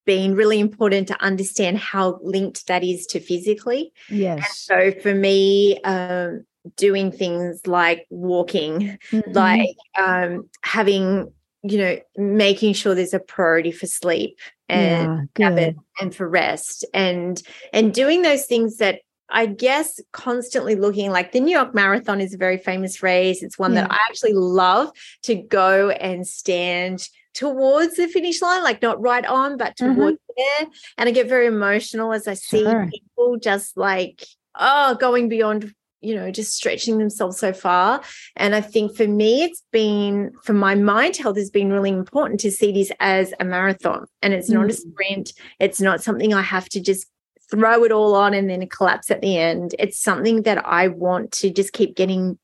[0.04, 3.92] been really important to understand how linked that is to physically.
[4.10, 4.36] Yes.
[4.36, 6.44] And so for me, um,
[6.76, 9.32] doing things like walking, mm-hmm.
[9.32, 16.14] like um, having, you know, making sure there's a priority for sleep and yeah, and
[16.14, 17.42] for rest and
[17.74, 22.34] and doing those things that I guess constantly looking like the New York Marathon is
[22.34, 23.42] a very famous race.
[23.42, 23.82] It's one yeah.
[23.82, 24.90] that I actually love
[25.22, 29.94] to go and stand towards the finish line, like not right on, but mm-hmm.
[29.94, 30.62] towards mm-hmm.
[30.62, 30.70] there.
[30.98, 32.88] And I get very emotional as I see sure.
[32.90, 34.24] people just like,
[34.54, 35.74] oh, going beyond
[36.04, 38.02] you know, just stretching themselves so far.
[38.36, 42.40] And I think for me, it's been, for my mind health, has been really important
[42.40, 44.54] to see this as a marathon and it's mm.
[44.54, 44.78] not a mm.
[44.78, 45.32] sprint.
[45.58, 47.06] It's not something I have to just
[47.50, 49.74] throw it all on and then collapse at the end.
[49.78, 52.38] It's something that I want to just keep getting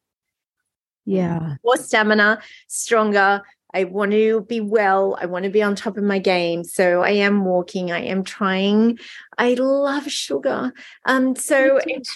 [1.06, 3.42] yeah more stamina, stronger,
[3.74, 5.16] I want to be well.
[5.20, 6.64] I want to be on top of my game.
[6.64, 7.92] So I am walking.
[7.92, 8.98] I am trying.
[9.38, 10.72] I love sugar.
[11.04, 12.06] Um, so and,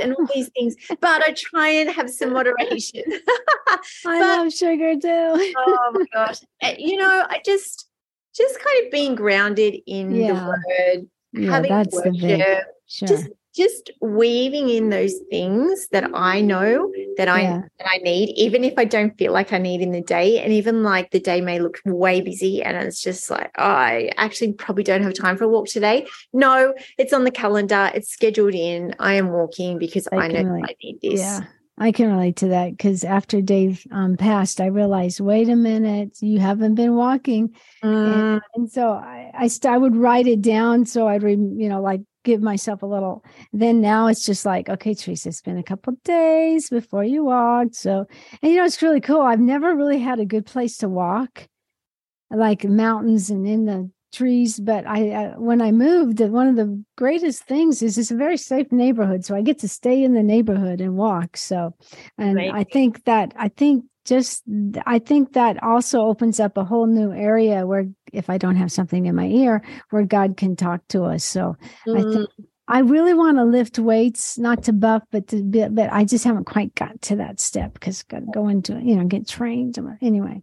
[0.00, 3.02] and all these things, but I try and have some moderation.
[3.68, 5.54] I but, love sugar too.
[5.56, 6.38] oh my gosh.
[6.62, 7.88] Eh, you know, I just
[8.36, 10.32] just kind of being grounded in yeah.
[10.32, 13.08] the word, yeah, having that's worship, the sure.
[13.08, 13.28] just
[13.58, 17.62] just weaving in those things that I know that I yeah.
[17.78, 20.52] that I need, even if I don't feel like I need in the day, and
[20.52, 24.52] even like the day may look way busy, and it's just like oh, I actually
[24.52, 26.06] probably don't have time for a walk today.
[26.32, 28.94] No, it's on the calendar, it's scheduled in.
[29.00, 30.62] I am walking because I, I know.
[30.64, 31.20] I need this.
[31.20, 31.40] Yeah.
[31.80, 36.18] I can relate to that because after Dave um, passed, I realized, wait a minute,
[36.20, 38.34] you haven't been walking, mm.
[38.34, 41.68] and, and, so I, I, st- I would write it down so I'd, re- you
[41.68, 43.24] know, like give myself a little.
[43.52, 47.74] Then now it's just like, okay, Theresa, it's been a couple days before you walked.
[47.74, 48.04] So,
[48.42, 49.22] and you know, it's really cool.
[49.22, 51.48] I've never really had a good place to walk,
[52.30, 54.58] like mountains and in the trees.
[54.58, 58.36] But I, uh, when I moved, one of the greatest things is it's a very
[58.36, 59.24] safe neighborhood.
[59.24, 61.36] So I get to stay in the neighborhood and walk.
[61.36, 61.74] So,
[62.16, 64.42] and I think that, I think just
[64.86, 68.72] i think that also opens up a whole new area where if i don't have
[68.72, 71.54] something in my ear where god can talk to us so
[71.86, 71.98] mm.
[71.98, 72.44] i think mm.
[72.68, 76.24] i really want to lift weights not to buff but to be, but i just
[76.24, 79.78] haven't quite got to that step because got to go into you know get trained
[80.00, 80.40] anyway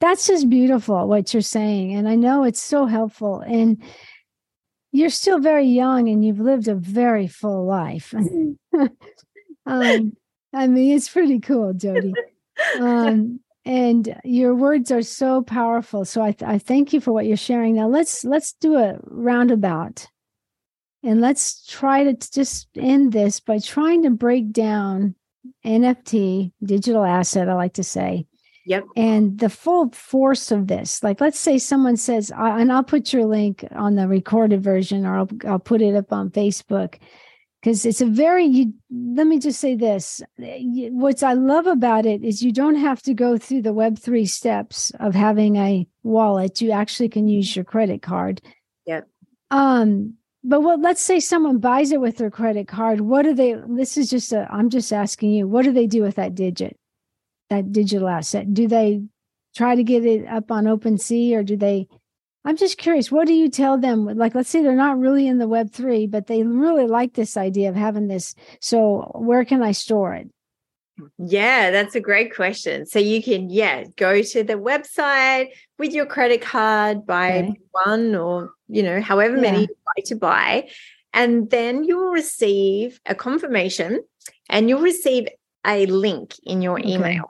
[0.00, 3.82] that's just beautiful what you're saying and i know it's so helpful and
[4.92, 8.14] you're still very young and you've lived a very full life
[9.66, 10.16] um,
[10.52, 12.12] i mean it's pretty cool jody
[12.80, 16.04] um, and your words are so powerful.
[16.04, 17.76] So I, th- I thank you for what you're sharing.
[17.76, 20.06] Now let's let's do a roundabout,
[21.02, 25.14] and let's try to just end this by trying to break down
[25.64, 27.48] NFT, digital asset.
[27.48, 28.26] I like to say.
[28.66, 28.84] Yep.
[28.96, 33.26] And the full force of this, like, let's say someone says, and I'll put your
[33.26, 36.98] link on the recorded version, or I'll, I'll put it up on Facebook.
[37.60, 42.22] Because it's a very you let me just say this what i love about it
[42.22, 46.60] is you don't have to go through the web 3 steps of having a wallet.
[46.60, 48.42] You actually can use your credit card.
[48.84, 49.08] Yep.
[49.50, 53.56] Um but what let's say someone buys it with their credit card what do they
[53.66, 56.78] this is just a i'm just asking you what do they do with that digit
[57.50, 59.02] that digital asset do they
[59.56, 61.86] try to get it up on OpenSea or do they
[62.46, 64.04] I'm just curious, what do you tell them?
[64.04, 67.70] Like, let's say they're not really in the Web3, but they really like this idea
[67.70, 68.34] of having this.
[68.60, 70.28] So, where can I store it?
[71.16, 72.84] Yeah, that's a great question.
[72.84, 77.54] So, you can, yeah, go to the website with your credit card, buy okay.
[77.70, 79.66] one or, you know, however many yeah.
[79.70, 80.68] you like to buy.
[81.14, 84.00] And then you will receive a confirmation
[84.50, 85.28] and you'll receive
[85.66, 87.20] a link in your okay.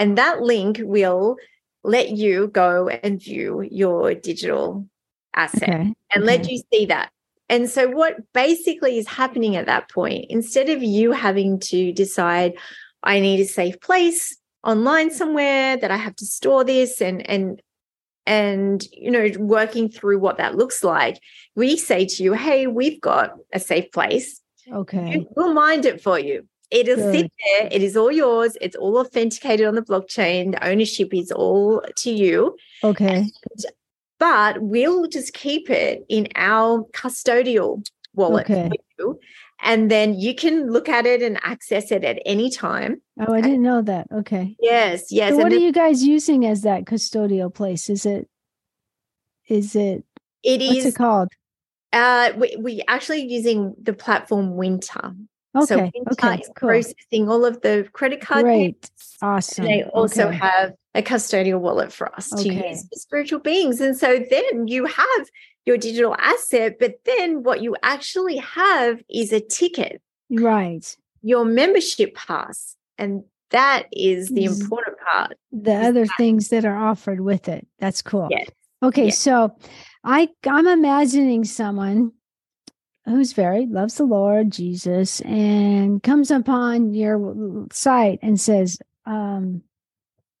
[0.00, 1.36] And that link will
[1.84, 4.88] let you go and view your digital
[5.36, 5.94] asset okay.
[6.14, 6.24] and okay.
[6.24, 7.10] let you see that.
[7.50, 12.54] And so, what basically is happening at that point, instead of you having to decide,
[13.02, 17.60] I need a safe place online somewhere that I have to store this and, and,
[18.26, 21.18] and you know working through what that looks like
[21.56, 26.18] we say to you hey we've got a safe place okay we'll mind it for
[26.18, 27.14] you It'll Good.
[27.14, 27.68] sit there.
[27.72, 28.56] It is all yours.
[28.60, 30.52] It's all authenticated on the blockchain.
[30.52, 32.56] The ownership is all to you.
[32.84, 33.16] Okay.
[33.16, 33.64] And
[34.20, 38.48] but we'll just keep it in our custodial wallet.
[38.48, 38.70] Okay.
[39.62, 43.00] And then you can look at it and access it at any time.
[43.18, 44.06] Oh, I didn't know that.
[44.12, 44.56] Okay.
[44.60, 45.30] Yes, yes.
[45.30, 47.90] So and what are then you guys using as that custodial place?
[47.90, 48.28] Is it
[49.48, 50.04] is it
[50.42, 51.28] it what's is it called?
[51.92, 55.14] uh we we actually using the platform Winter.
[55.56, 55.66] Okay.
[55.66, 56.34] So Winter okay.
[56.40, 56.68] is Cool.
[56.68, 58.56] processing all of the credit card Great.
[58.82, 59.16] payments.
[59.22, 59.64] Awesome.
[59.64, 60.36] And they also Okay.
[60.36, 62.70] have a custodial wallet for us to Okay.
[62.70, 63.80] use for spiritual beings.
[63.80, 65.26] And so then you have
[65.66, 70.96] your digital asset, but then what you actually have is a ticket, right.
[71.22, 72.76] your membership pass.
[72.96, 75.36] And that is the important part.
[75.52, 77.66] The other things that are offered with it.
[77.78, 78.28] That's cool.
[78.30, 78.48] Yes.
[78.82, 79.18] Okay, Yes.
[79.18, 79.54] so
[80.04, 82.12] I I'm imagining someone
[83.10, 89.62] who's very loves the Lord Jesus and comes upon your site and says, um,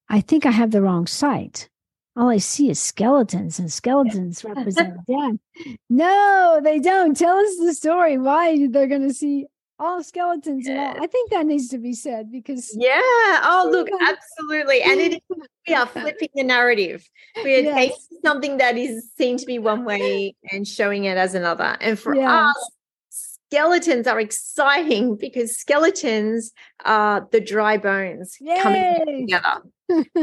[0.08, 1.68] "I think I have the wrong site.
[2.16, 7.16] All I see is skeletons, and skeletons represent death." No, they don't.
[7.16, 8.18] Tell us the story.
[8.18, 9.46] Why they're going to see
[9.80, 10.94] all skeletons and all?
[11.02, 13.00] I think that needs to be said because Yeah.
[13.42, 14.82] Oh, look, absolutely.
[14.82, 15.20] And it is,
[15.66, 17.08] we are flipping the narrative.
[17.42, 17.74] We are Yes.
[17.74, 21.76] taking something that is seen to be one way and showing it as another.
[21.80, 22.48] And for Yeah.
[22.50, 22.70] us,
[23.08, 26.52] skeletons are exciting because skeletons
[26.84, 28.84] are the dry bones coming
[29.18, 29.62] together.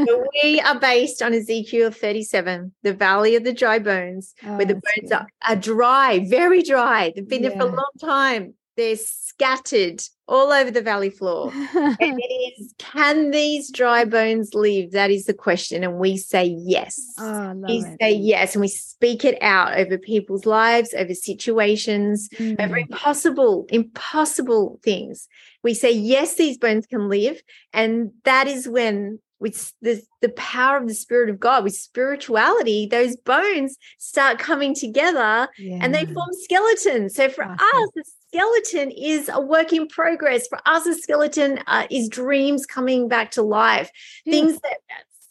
[0.05, 4.65] So we are based on Ezekiel 37, the valley of the dry bones, where oh,
[4.65, 7.11] the Oh, bones are, are dry, very dry.
[7.13, 8.53] They've been there for a long time.
[8.77, 11.51] They're scattered all over the valley floor.
[11.99, 14.91] It is, can these dry bones live?
[14.91, 15.83] That is the question.
[15.83, 17.15] And we say yes.
[17.17, 17.97] Oh, we it.
[17.99, 18.53] say yes.
[18.53, 22.81] And we speak it out over people's lives, over situations, over Mm.
[22.81, 25.27] impossible, impossible things.
[25.63, 27.41] We say, yes, these bones can live.
[27.73, 32.87] And that is when with the, the power of the spirit of God, with spirituality,
[32.89, 35.47] those bones start coming together
[35.81, 37.15] and they form skeletons.
[37.15, 37.57] So for Awesome.
[37.59, 37.89] us,
[38.29, 40.47] skeleton is a work in progress.
[40.47, 43.89] For us, a skeleton uh, is dreams coming back to life,
[44.25, 44.31] Yeah.
[44.31, 44.77] things that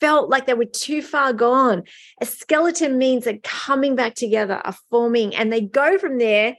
[0.00, 1.82] felt like they were too far gone.
[2.20, 6.56] A skeleton means they're coming back together, are forming, and they go from there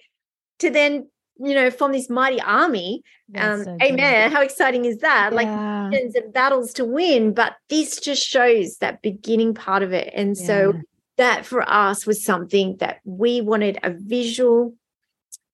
[0.59, 1.07] to then,
[1.39, 3.03] you know, form this mighty army.
[3.35, 4.31] Um, so amen.
[4.31, 5.33] How exciting is that?
[5.33, 5.89] Like Yeah.
[5.89, 10.11] missions and battles to win, but this just shows that beginning part of it.
[10.15, 10.73] And so
[11.17, 14.73] that for us was something that we wanted a visual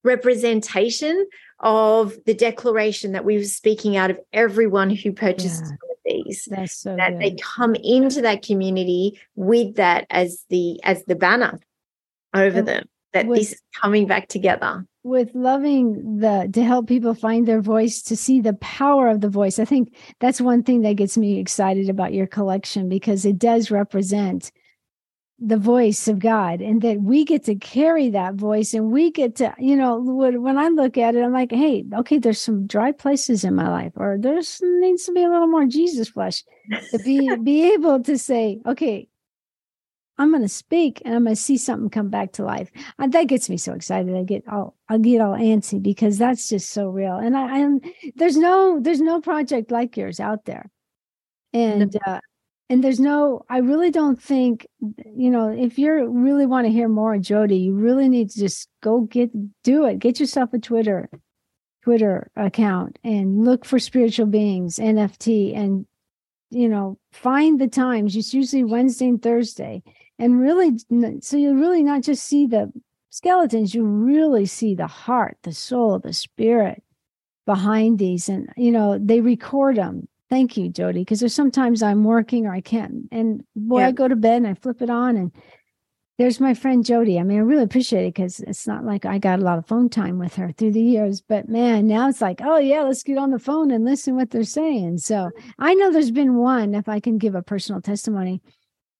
[0.04, 1.26] representation
[1.60, 5.78] of the declaration that we were speaking out of everyone who purchased Yeah.
[6.06, 6.48] these.
[6.52, 11.60] That's so that they come into that community with that as the as the banner
[12.34, 14.86] over And them that with- this is coming back together.
[15.06, 19.28] With loving the to help people find their voice to see the power of the
[19.30, 23.38] voice i think that's one thing that gets me excited about your collection because it
[23.38, 24.50] does represent
[25.46, 29.36] the voice of god and that we get to carry that voice and we get
[29.36, 32.92] to you know when i look at it i'm like hey okay there's some dry
[32.92, 36.44] places in my life or there's needs to be a little more jesus flesh
[36.92, 39.08] to be be able to say okay
[40.18, 42.72] i'm going to speak and i'm going to see something come back to life.
[43.00, 44.16] And that gets me so excited.
[44.16, 47.18] I get all i get all antsy because that's just so real.
[47.18, 47.84] And i and
[48.16, 50.70] there's no there's no project like yours out there.
[51.52, 52.20] And uh
[52.74, 54.66] and there's no i really don't think
[55.16, 58.68] you know if you really want to hear more jody you really need to just
[58.82, 59.30] go get
[59.64, 60.00] do it.
[60.00, 61.10] Get yourself a twitter
[61.84, 65.86] twitter account and look for spiritual beings nft and
[66.50, 68.16] you know find the times.
[68.16, 69.84] It's usually wednesday and thursday.
[70.18, 70.72] And really
[71.22, 72.72] so you really not just see the
[73.12, 76.82] skeletons you really see the heart the soul the spirit
[77.46, 78.30] behind these.
[78.30, 82.54] And you know they record them thank you jody because there's sometimes i'm working or
[82.54, 83.88] i can't and boy Yeah.
[83.88, 85.32] i go to bed and i flip it on and
[86.18, 89.20] there's my friend jody i mean i really appreciate it because it's not like i
[89.20, 92.20] got a lot of phone time with her through the years but man now it's
[92.20, 95.76] like oh yeah let's get on the phone and listen what they're saying so i
[95.76, 98.42] know there's been one if i can give a personal testimony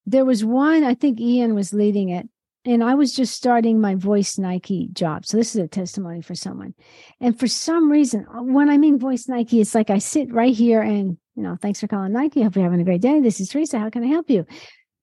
[0.06, 2.30] there was one i think ian was leading it
[2.66, 5.26] and I was just starting my voice Nike job.
[5.26, 6.74] So this is a testimony for someone.
[7.20, 10.54] And for some reason, uh, when I mean voice Nike, it's like I sit right
[10.56, 12.44] here and, you know, thanks for calling Nike.
[12.44, 13.20] Hope you're having a great day.
[13.20, 13.80] This is Theresa.
[13.80, 14.46] How can I help you?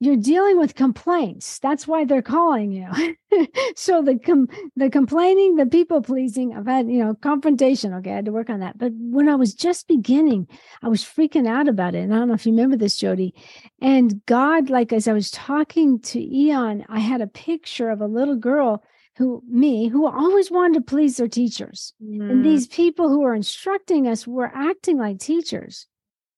[0.03, 1.59] You're dealing with complaints.
[1.59, 2.89] That's why they're calling you.
[3.77, 7.93] so the com- the complaining, the people pleasing, I've had, you know, confrontation.
[7.93, 8.79] Okay, I had to work on that.
[8.79, 10.49] But when I was just beginning,
[10.83, 11.99] I was freaking out about it.
[11.99, 13.35] And I don't know if you remember this, Jody.
[13.83, 18.07] And God, like as I was talking to Eon, I had a picture of a
[18.07, 18.83] little girl
[19.17, 21.93] who, me, who always wanted to please their teachers.
[22.03, 22.31] Mm.
[22.31, 25.87] And these people who are instructing us were acting like teachers.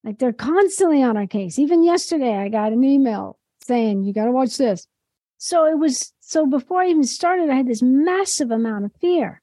[0.05, 1.59] Like they're constantly on our case.
[1.59, 4.87] Even yesterday, I got an email saying, You got to watch this.
[5.39, 9.43] So it was so before I even started, I had this massive amount of fear.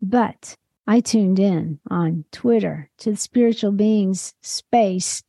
[0.00, 5.22] But I tuned in on Twitter to the spiritual beings space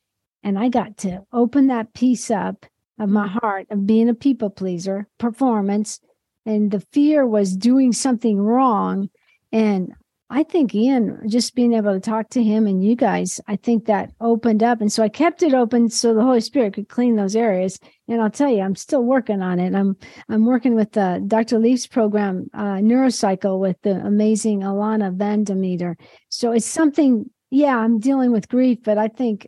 [0.43, 2.65] and I got to open that piece up
[2.99, 5.99] of my heart of being a people pleaser, performance,
[6.45, 9.09] and the fear was doing something wrong.
[9.51, 9.93] And
[10.35, 13.85] I think Ian, just being able to talk to him and you guys, I think
[13.85, 14.81] that opened up.
[14.81, 17.79] And so I kept it open so the Holy Spirit could clean those areas.
[18.07, 19.75] And I'll tell you, I'm still working on it.
[19.75, 19.95] I'm
[20.29, 21.59] I'm working with the Dr.
[21.59, 25.97] Leaf's program, uh, Neurocycle, with the amazing Alana Vandemeter.
[26.29, 27.29] So it's something.
[27.51, 29.47] Yeah, I'm dealing with grief, but I think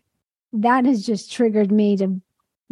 [0.54, 2.22] that has just triggered me to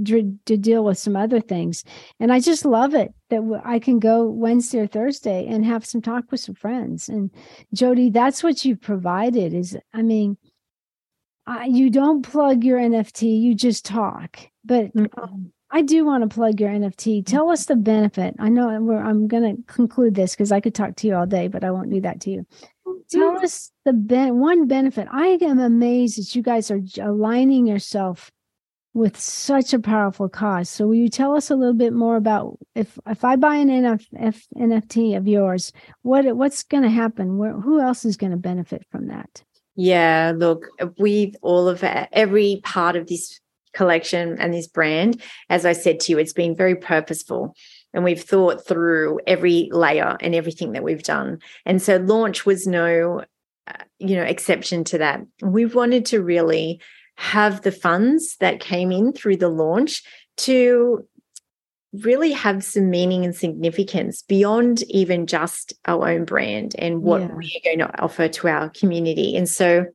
[0.03, 1.83] to deal with some other things.
[2.19, 6.01] And I just love it that I can go Wednesday or Thursday and have some
[6.01, 7.09] talk with some friends.
[7.09, 7.29] And
[7.73, 10.37] Jody, that's what you've provided is, I mean,
[11.45, 14.39] I, you don't plug your NFT, you just talk.
[14.65, 15.43] But mm-hmm.
[15.69, 17.25] I do want to plug your NFT.
[17.25, 18.35] Tell us the benefit.
[18.39, 21.47] I know I'm going to conclude this because I could talk to you all day,
[21.47, 22.45] but I won't do that to you.
[23.09, 23.43] Tell mm-hmm.
[23.43, 25.07] us the ben- one benefit.
[25.11, 28.31] I am amazed that you guys are aligning yourself
[28.93, 30.69] with such a powerful cause.
[30.69, 33.69] So will you tell us a little bit more about if if I buy an
[33.69, 35.71] NF, NFT of yours,
[36.03, 37.37] what what's going to happen?
[37.37, 39.43] Where, who else is going to benefit from that?
[39.75, 40.67] Yeah, look,
[40.99, 43.39] with all of every part of this
[43.73, 47.55] collection and this brand, as I said to you, it's been very purposeful.
[47.91, 51.39] And we've thought through every layer and everything that we've done.
[51.65, 53.23] And so launch was no,
[53.67, 55.21] uh, you know, exception to that.
[55.41, 56.81] We wanted to really
[57.15, 60.03] have the funds that came in through the launch
[60.37, 61.07] to
[61.93, 67.35] really have some meaning and significance beyond even just our own brand and what yeah.
[67.35, 69.35] we are going to offer to our community.
[69.35, 69.85] And so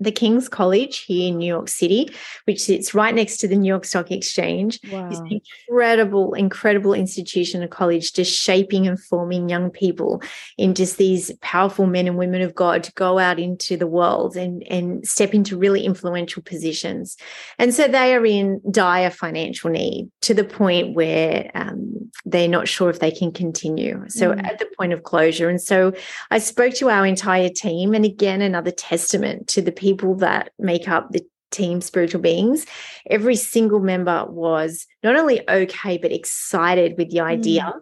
[0.00, 2.10] the King's College here in New York City,
[2.46, 5.10] which sits right next to the New York Stock Exchange, wow.
[5.10, 10.22] is an incredible, incredible institution, a college just shaping and forming young people
[10.56, 14.36] in just these powerful men and women of God to go out into the world
[14.36, 17.18] and, and step into really influential positions.
[17.58, 22.68] And so they are in dire financial need to the point where um, they're not
[22.68, 24.02] sure if they can continue.
[24.08, 24.46] So mm.
[24.46, 25.50] at the point of closure.
[25.50, 25.92] And so
[26.30, 30.52] I spoke to our entire team, and again, another testament to the people people that
[30.58, 32.64] make up the team spiritual beings
[33.08, 37.80] every single member was not only okay but excited with the idea mm.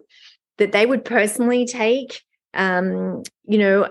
[0.57, 2.23] that they would personally take
[2.55, 3.87] um you know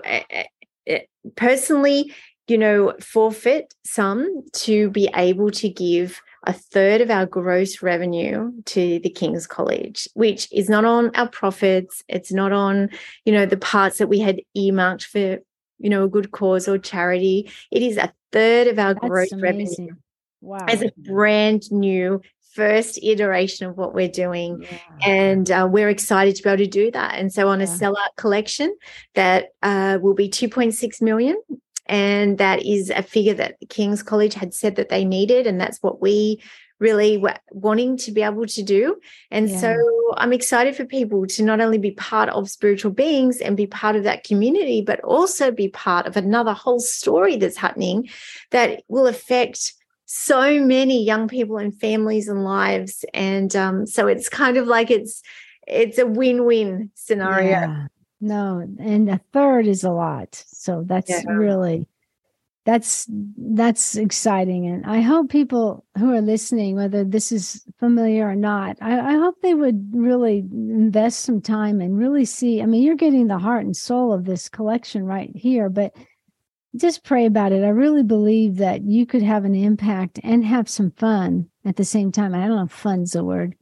[1.37, 2.13] personally
[2.49, 8.51] you know forfeit some to be able to give a third of our gross revenue
[8.65, 12.01] to the King's College, which is not on our profits.
[12.07, 12.89] It's not on,
[13.25, 15.39] you know, the parts that we had earmarked for
[15.79, 17.51] you know, a good cause or charity.
[17.71, 19.85] It is a third of our That's gross amazing.
[19.85, 19.95] revenue.
[20.41, 20.65] Wow.
[20.67, 22.21] As a brand new
[22.53, 24.63] first iteration of what we're doing.
[24.63, 25.07] Yeah.
[25.07, 27.15] And uh, we're excited to be able to do that.
[27.15, 27.65] And so on yeah.
[27.65, 28.75] a sellout collection
[29.15, 31.41] that uh, will be 2.6 million.
[31.85, 35.47] And that is a figure that King's College had said that they needed.
[35.47, 36.41] And that's what we
[36.79, 38.97] really wanting to be able to do.
[39.31, 39.59] And yeah.
[39.59, 39.75] so
[40.17, 43.95] I'm excited for people to not only be part of spiritual beings and be part
[43.95, 48.09] of that community, but also be part of another whole story that's happening
[48.51, 49.73] that will affect
[50.05, 53.05] so many young people and families and lives.
[53.13, 55.21] And um, so it's kind of like it's
[55.67, 57.49] it's a win-win scenario.
[57.49, 57.87] Yeah.
[58.21, 60.43] No, and a third is a lot.
[60.47, 61.23] So that's yeah.
[61.27, 61.87] really
[62.65, 63.07] that's
[63.37, 68.77] that's exciting and i hope people who are listening whether this is familiar or not
[68.81, 72.95] I, I, hope they would really invest some time and really see i mean you're
[72.95, 75.93] getting the heart and soul of this collection right here but
[76.75, 77.63] just pray about it.
[77.63, 81.85] I really believe that you could have an impact and have some fun at the
[81.85, 82.35] same time.
[82.35, 83.55] I don't know if fun's a word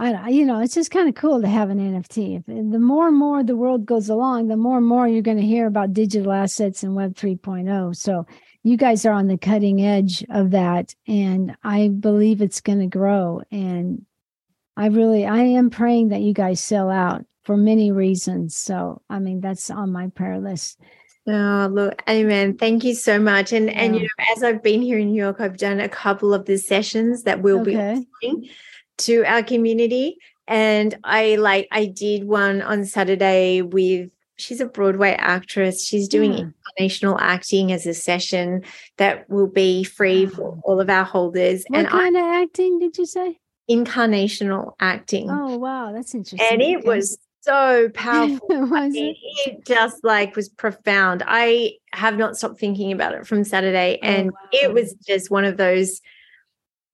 [0.00, 2.38] I, you know, it's just kind of cool to have an NFT.
[2.38, 5.36] If, the more and more the world goes along, the more and more you're going
[5.36, 7.94] to hear about digital assets and Web 3.0.
[7.94, 8.26] So
[8.62, 12.86] you guys are on the cutting edge of that, and I believe it's going to
[12.86, 13.42] grow.
[13.50, 14.06] And
[14.74, 18.56] I really, I am praying that you guys sell out for many reasons.
[18.56, 20.80] So, I mean, that's on my prayer list.
[21.28, 22.56] Oh, look, amen.
[22.56, 23.52] Thank you so much.
[23.52, 23.82] And yeah.
[23.82, 26.46] and you know, as I've been here in New York, I've done a couple of
[26.46, 28.02] the sessions that we'll okay.
[28.22, 28.50] be
[29.00, 30.16] to our community.
[30.46, 35.86] And I like I did one on Saturday with she's a Broadway actress.
[35.86, 36.54] She's doing mm.
[36.78, 38.64] incarnational acting as a session
[38.96, 41.64] that will be free for all of our holders.
[41.68, 43.38] What and kind I, of acting did you say?
[43.70, 45.30] Incarnational acting.
[45.30, 46.48] Oh wow, that's interesting.
[46.50, 48.40] And it was so powerful.
[48.50, 49.16] was it?
[49.46, 49.64] it?
[49.64, 51.22] just like was profound.
[51.26, 53.98] I have not stopped thinking about it from Saturday.
[54.02, 54.48] Oh, and oh, wow.
[54.52, 56.00] it was just one of those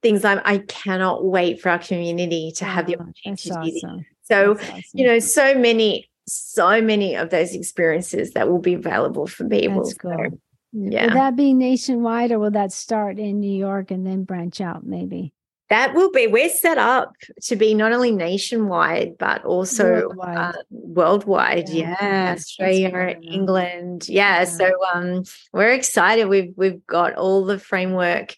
[0.07, 4.07] things I'm, I cannot wait for our community to have the opportunity awesome.
[4.22, 4.82] So, awesome.
[4.94, 9.82] you know, so many, so many of those experiences that will be available for people.
[9.82, 10.16] That's cool.
[10.16, 10.38] So,
[10.72, 11.07] yeah.
[11.07, 14.86] Will that be nationwide or will that start in New York and then branch out
[14.86, 15.32] maybe?
[15.70, 20.38] That will be, we're set up to be not only nationwide, but also worldwide.
[20.38, 21.68] Uh, worldwide.
[21.68, 21.96] Yeah.
[22.00, 22.32] yeah.
[22.36, 24.09] Australia, England.
[24.09, 24.38] Yeah.
[24.38, 24.44] yeah.
[24.44, 26.28] So um, we're excited.
[26.28, 28.36] We've, we've got all the framework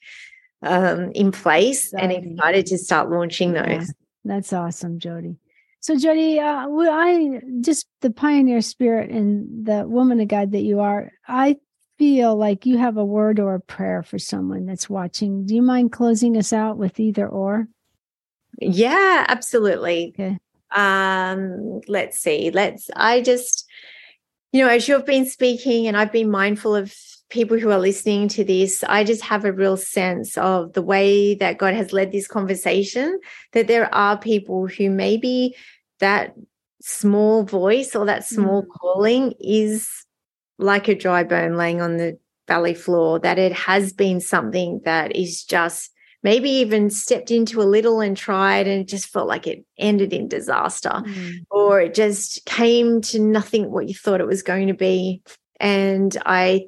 [0.62, 2.16] um, in place exciting.
[2.16, 3.66] and excited to start launching those.
[3.66, 3.84] Yeah.
[4.24, 5.36] That's awesome, Jody.
[5.80, 10.80] So, Jody, uh, I just the pioneer spirit and the woman of God that you
[10.80, 11.56] are, I
[11.98, 15.46] feel like you have a word or a prayer for someone that's watching.
[15.46, 17.68] Do you mind closing us out with either or?
[18.61, 20.14] Yeah, absolutely.
[20.14, 20.38] Okay.
[20.70, 22.50] Um, let's see.
[22.50, 23.66] Let's I just
[24.52, 26.94] you know, as you've been speaking and I've been mindful of
[27.31, 31.35] people who are listening to this, I just have a real sense of the way
[31.35, 33.20] that God has led this conversation,
[33.53, 35.55] that there are people who maybe
[36.01, 36.35] that
[36.81, 38.68] small voice or that small mm.
[38.68, 39.89] calling is
[40.59, 45.14] like a dry bone laying on the valley floor, that it has been something that
[45.14, 49.64] is just maybe even stepped into a little and tried and just felt like it
[49.79, 51.35] ended in disaster mm.
[51.51, 55.22] or it just came to nothing what you thought it was going to be
[55.61, 56.66] and i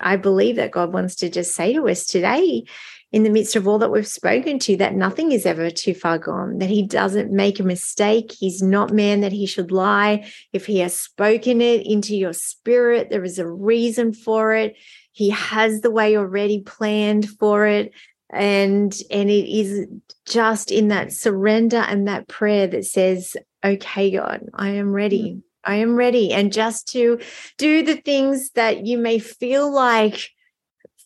[0.00, 2.64] i believe that god wants to just say to us today
[3.10, 6.18] in the midst of all that we've spoken to that nothing is ever too far
[6.18, 8.32] gone, that he doesn't make a mistake.
[8.32, 10.30] He's not man that he should lie.
[10.52, 14.76] If he has spoken it into your spirit, there is a reason for it.
[15.12, 17.92] He has the way already planned for it.
[18.30, 19.86] And and it is
[20.26, 25.36] just in that surrender and that prayer that says, okay, God, I am ready.
[25.36, 25.42] Mm.
[25.68, 26.32] I am ready.
[26.32, 27.20] And just to
[27.58, 30.30] do the things that you may feel like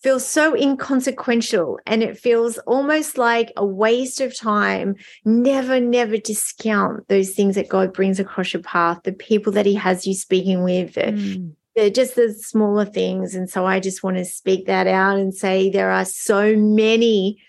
[0.02, 4.96] feels so inconsequential and it feels almost like a waste of time.
[5.24, 9.74] Never, never discount those things that God brings across your path, the people that He
[9.74, 10.94] has you speaking with.
[10.94, 11.52] Mm.
[11.76, 13.34] They're just the smaller things.
[13.34, 17.40] And so I just want to speak that out and say there are so many,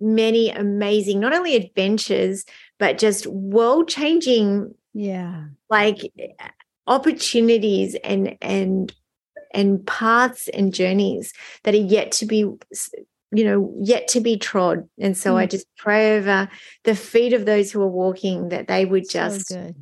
[0.00, 2.44] many amazing, not only adventures,
[2.78, 4.74] but just world changing.
[4.92, 5.44] Yeah.
[5.70, 5.98] Like
[6.90, 8.92] opportunities and and
[9.54, 11.32] and paths and journeys
[11.62, 15.38] that are yet to be you know yet to be trod and so mm.
[15.38, 16.48] i just pray over
[16.84, 19.72] the feet of those who are walking that they would just so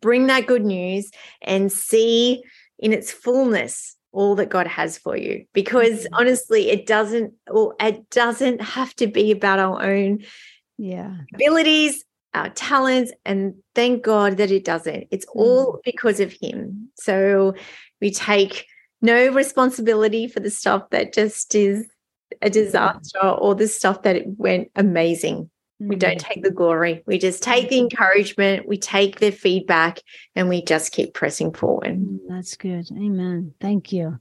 [0.00, 1.10] bring that good news
[1.42, 2.42] and see
[2.78, 6.08] in its fullness all that god has for you because mm.
[6.14, 10.18] honestly it doesn't or it doesn't have to be about our own
[10.78, 12.04] yeah abilities
[12.38, 15.34] our talents and thank god that it doesn't it's mm.
[15.34, 17.54] all because of him so
[18.00, 18.66] we take
[19.00, 21.86] no responsibility for the stuff that just is
[22.42, 25.50] a disaster or the stuff that went amazing.
[25.80, 26.26] We don't mm.
[26.26, 27.04] take the glory.
[27.06, 30.00] We just take the encouragement, we take the feedback,
[30.34, 31.96] and we just keep pressing forward.
[31.96, 32.88] Mm, that's good.
[32.90, 33.54] Amen.
[33.60, 34.18] Thank you.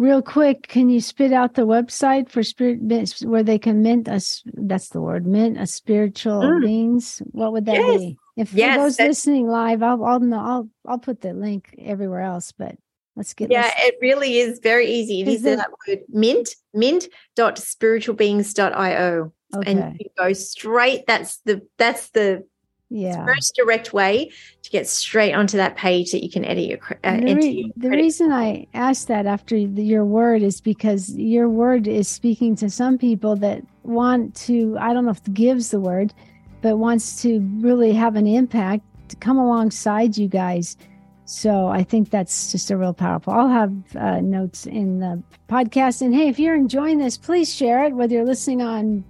[0.00, 2.80] Real quick, can you spit out the website for spirit
[3.22, 4.42] where they can mint us?
[4.46, 6.62] That's the word, mint a spiritual mm.
[6.62, 7.20] beings.
[7.32, 8.00] What would that yes.
[8.00, 8.16] be?
[8.38, 12.50] If yes, for those listening live, I'll I'll I'll I'll put the link everywhere else,
[12.50, 12.76] but
[13.16, 13.72] Let's get Yeah, this.
[13.76, 15.20] it really is very easy.
[15.20, 19.32] It is, is that word mint, mint dot mint.spiritualbeings.io.
[19.54, 19.70] Okay.
[19.70, 21.06] And you go straight.
[21.06, 22.46] That's the that's the
[22.90, 24.30] yeah most direct way
[24.62, 27.88] to get straight onto that page that you can edit your, uh, the, re- the
[27.88, 32.68] reason i asked that after the, your word is because your word is speaking to
[32.68, 36.12] some people that want to i don't know if gives the word
[36.62, 40.76] but wants to really have an impact to come alongside you guys
[41.30, 43.32] so I think that's just a real powerful.
[43.32, 46.02] I'll have uh, notes in the podcast.
[46.02, 49.04] And hey, if you're enjoying this, please share it, whether you're listening on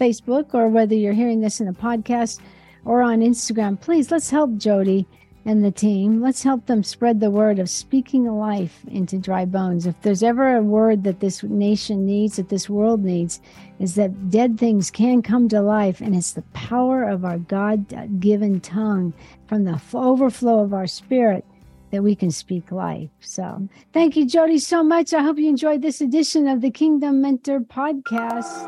[0.00, 2.40] Facebook or whether you're hearing this in a podcast
[2.88, 3.78] or on Instagram.
[3.78, 5.06] Please let's help Jody
[5.44, 6.22] and the team.
[6.22, 9.86] Let's help them spread the word of speaking life into dry bones.
[9.86, 13.42] If there's ever a word that this nation needs, that this world needs,
[13.78, 16.00] is that dead things can come to life.
[16.00, 19.12] And it's the power of our God given tongue
[19.46, 21.44] from the overflow of our spirit
[21.90, 23.10] that we can speak life.
[23.20, 25.12] So thank you, Jody, so much.
[25.12, 28.64] I hope you enjoyed this edition of the Kingdom Mentor podcast.